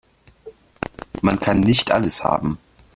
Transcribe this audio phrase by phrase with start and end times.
[1.21, 2.57] Man kann nicht alles haben.